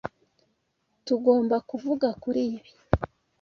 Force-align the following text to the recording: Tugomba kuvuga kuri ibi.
Tugomba 1.05 1.55
kuvuga 1.69 2.07
kuri 2.21 2.41
ibi. 2.55 2.71